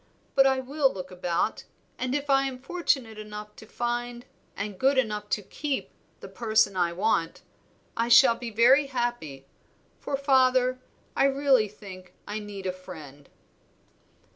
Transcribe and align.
But 0.33 0.47
I 0.47 0.59
will 0.59 0.91
look 0.91 1.11
about, 1.11 1.65
and 1.99 2.15
if 2.15 2.27
I 2.27 2.47
am 2.47 2.57
fortunate 2.57 3.19
enough 3.19 3.55
to 3.57 3.67
find 3.67 4.25
and 4.57 4.79
good 4.79 4.97
enough 4.97 5.29
to 5.29 5.43
keep 5.43 5.91
the 6.21 6.27
person 6.27 6.75
I 6.75 6.91
want, 6.91 7.43
I 7.95 8.07
shall 8.07 8.33
be 8.33 8.49
very 8.49 8.87
happy; 8.87 9.45
for, 9.99 10.17
father, 10.17 10.79
I 11.15 11.25
really 11.25 11.67
think 11.67 12.15
I 12.27 12.39
need 12.39 12.65
a 12.65 12.71
friend." 12.73 13.29